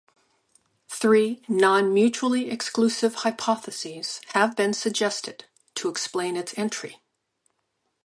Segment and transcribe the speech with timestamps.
[0.89, 7.03] Three nonmutually exclusive hypotheses have been suggested to explain its entry.